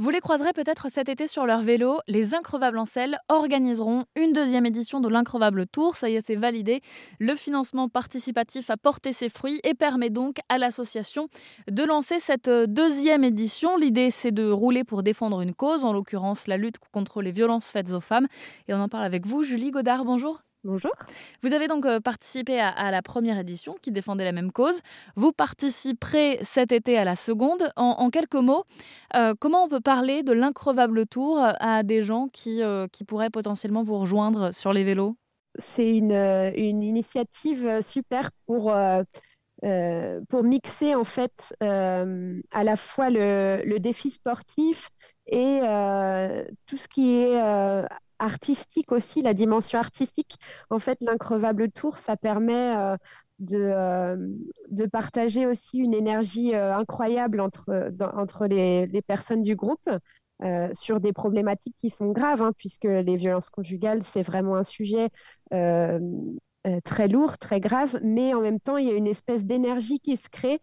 [0.00, 1.98] Vous les croiserez peut-être cet été sur leur vélo.
[2.08, 5.94] Les Increvables en selle organiseront une deuxième édition de l'Increvable Tour.
[5.94, 6.80] Ça y est, c'est validé.
[7.18, 11.28] Le financement participatif a porté ses fruits et permet donc à l'association
[11.70, 13.76] de lancer cette deuxième édition.
[13.76, 17.66] L'idée, c'est de rouler pour défendre une cause, en l'occurrence la lutte contre les violences
[17.66, 18.26] faites aux femmes.
[18.68, 20.06] Et on en parle avec vous, Julie Godard.
[20.06, 20.40] Bonjour.
[20.62, 20.92] Bonjour.
[21.42, 24.80] Vous avez donc euh, participé à, la première édition qui défendait la même cause.
[25.16, 27.72] Vous participerez cet été à la seconde.
[27.76, 28.64] En, quelques mots,
[29.16, 33.30] euh, comment on peut parler de l'increvable tour à des gens qui, euh, qui pourraient
[33.30, 35.16] potentiellement vous rejoindre sur les vélos?
[35.58, 38.70] C'est une, une, initiative super pour,
[40.28, 44.90] pour mixer en fait à la fois le, défi sportif
[45.26, 45.60] et
[46.66, 47.40] tout ce qui est
[48.20, 50.36] artistique aussi, la dimension artistique.
[50.68, 52.96] En fait, l'increvable tour, ça permet euh,
[53.40, 54.16] de, euh,
[54.70, 59.88] de, partager aussi une énergie euh, incroyable entre, entre les, personnes du groupe.
[60.72, 65.10] sur des problématiques qui sont graves, hein, puisque les violences conjugales, c'est vraiment un sujet
[66.84, 70.16] très lourd, très grave, mais en même temps, il y a une espèce d'énergie qui
[70.16, 70.60] se crée,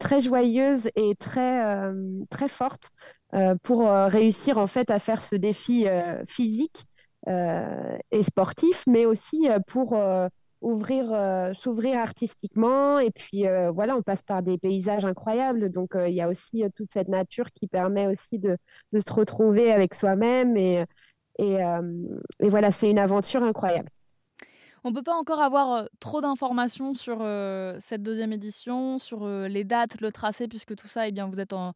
[0.00, 1.62] très joyeuse et très,
[2.30, 2.90] très forte,
[3.62, 5.86] pour réussir en fait à faire ce défi
[6.26, 6.86] physique
[7.26, 10.28] euh, et sportif, mais aussi euh, pour euh,
[10.60, 11.06] ouvrir,
[11.54, 12.98] s'ouvrir artistiquement.
[12.98, 13.44] Et puis
[13.74, 15.70] voilà, on passe par des paysages incroyables.
[15.70, 18.56] Donc il y a aussi toute cette nature qui permet aussi de,
[18.92, 20.56] se retrouver avec soi-même.
[20.56, 20.84] Et,
[21.38, 23.88] et voilà, c'est une aventure incroyable.
[24.84, 27.18] On ne peut pas encore avoir trop d'informations sur
[27.80, 31.52] cette deuxième édition, sur les dates, le tracé, puisque tout ça, eh bien, vous êtes
[31.52, 31.74] en,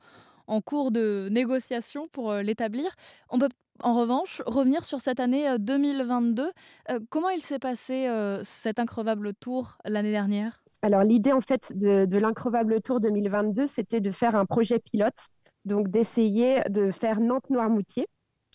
[0.64, 2.94] cours de négociation pour l'établir.
[3.30, 3.48] On peut
[3.82, 6.42] en revanche, revenir sur cette année 2022.
[6.42, 6.50] Euh,
[6.90, 10.62] euh, comment il s'est passé euh, cet increvable tour l'année dernière?
[10.82, 15.28] Alors l'idée en fait de, l'increvable tour 2022, c'était de faire un projet pilote,
[15.64, 18.08] donc d'essayer de faire Nantes-Noirmoutier,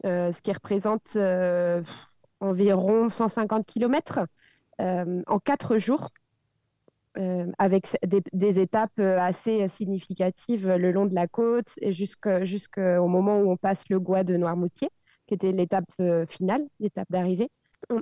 [0.03, 1.17] ce qui représente
[2.39, 4.19] environ 150 km
[4.79, 6.09] en quatre jours,
[7.57, 7.87] avec
[8.33, 13.89] des, étapes assez significatives le long de la côte et jusqu'au moment où on passe
[13.89, 14.89] le Gois de Noirmoutier
[15.27, 17.49] qui était l'étape euh, finale, l'étape d'arrivée.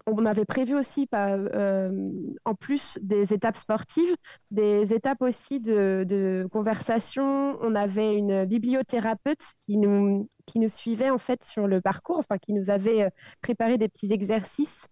[0.07, 2.11] On, avait prévu aussi, euh,
[2.45, 4.15] en plus des étapes sportives,
[4.49, 7.57] des étapes aussi de, conversation.
[7.61, 12.37] On avait une bibliothérapeute qui nous, qui nous suivait en fait sur le parcours, enfin
[12.37, 13.09] qui nous avait euh,
[13.41, 14.87] préparé des petits exercices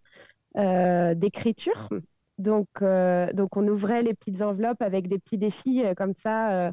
[0.56, 1.90] d'écriture.
[2.38, 6.72] Donc, donc, on ouvrait les petites enveloppes avec des petits défis comme ça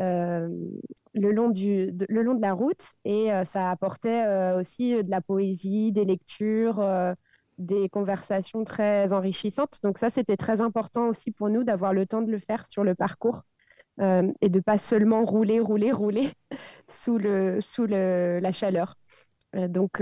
[0.00, 0.48] euh,
[1.12, 4.94] le, long du, de, le long de la route et euh, ça apportait euh, aussi
[4.94, 6.84] de la poésie, des lectures,
[7.58, 9.78] des conversations très enrichissantes.
[9.82, 12.84] Donc ça, c'était très important aussi pour nous d'avoir le temps de le faire sur
[12.84, 13.42] le parcours
[14.00, 16.32] et de pas seulement rouler, rouler, rouler
[16.88, 18.96] sous, le, sous le, la chaleur.
[19.54, 20.00] donc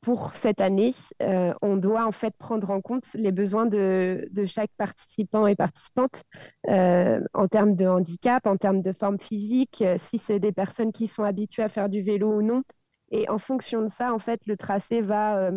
[0.00, 4.70] pour cette année, euh, on doit en fait prendre en compte les besoins de, chaque
[4.76, 6.22] participant et participante
[6.68, 10.92] euh, en termes de handicap, en termes de forme physique, euh, si c'est des personnes
[10.92, 12.62] qui sont habituées à faire du vélo ou non.
[13.10, 15.50] Et en fonction de ça, en fait, le tracé va,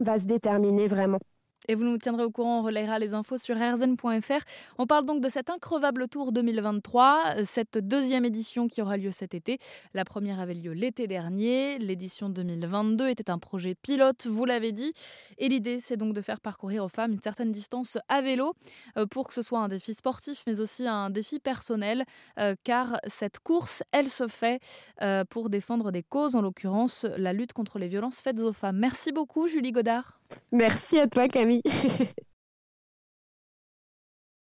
[0.00, 1.20] va se déterminer vraiment.
[1.68, 4.44] Et vous nous tiendrez au courant, on relayera les infos sur rzn.fr.
[4.78, 9.34] On parle donc de cet increvable tour 2023, cette deuxième édition qui aura lieu cet
[9.34, 9.58] été.
[9.94, 11.78] La première avait lieu l'été dernier.
[11.78, 14.92] L'édition 2022 était un projet pilote, vous l'avez dit.
[15.38, 18.54] Et l'idée, c'est donc de faire parcourir aux femmes une certaine distance à vélo
[18.96, 22.04] euh, pour que ce soit un défi sportif, mais aussi un défi personnel,
[22.38, 24.60] euh, car cette course, elle se fait
[25.02, 28.78] euh, pour défendre des causes, en l'occurrence la lutte contre les violences faites aux femmes.
[28.78, 30.18] Merci beaucoup, Julie Godard.
[30.52, 31.62] Merci à toi, Camille oui.